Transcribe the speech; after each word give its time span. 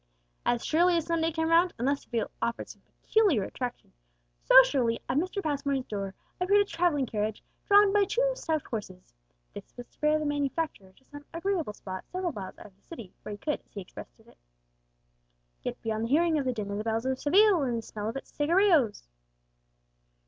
As 0.47 0.65
surely 0.65 0.97
as 0.97 1.05
Sunday 1.05 1.31
came 1.31 1.49
round, 1.49 1.75
unless 1.77 2.05
Seville 2.05 2.31
offered 2.41 2.67
some 2.67 2.81
peculiar 3.03 3.43
attraction, 3.43 3.93
so 4.43 4.63
surely 4.63 4.99
at 5.07 5.15
Mr. 5.15 5.43
Passmore's 5.43 5.85
door 5.85 6.15
appeared 6.39 6.61
a 6.61 6.65
travelling 6.65 7.05
carriage 7.05 7.43
drawn 7.67 7.93
by 7.93 8.05
two 8.05 8.31
stout 8.35 8.63
horses. 8.63 9.13
This 9.53 9.77
was 9.77 9.85
to 9.89 10.01
bear 10.01 10.17
the 10.17 10.25
manufacturer 10.25 10.91
to 10.91 11.05
some 11.05 11.23
agreeable 11.35 11.73
spot 11.73 12.03
several 12.11 12.31
miles 12.31 12.57
out 12.57 12.65
of 12.65 12.75
the 12.77 12.81
city, 12.87 13.13
where 13.21 13.33
he 13.33 13.37
could, 13.37 13.59
as 13.63 13.73
he 13.73 13.81
expressed 13.81 14.19
it, 14.19 14.35
"get 15.63 15.79
beyond 15.83 16.07
hearing 16.07 16.39
of 16.39 16.45
the 16.45 16.53
din 16.53 16.71
of 16.71 16.79
the 16.79 16.83
bells 16.83 17.05
of 17.05 17.19
Seville, 17.19 17.61
and 17.61 17.77
the 17.77 17.81
smell 17.83 18.09
of 18.09 18.15
its 18.15 18.33
cigarillos." 18.33 19.07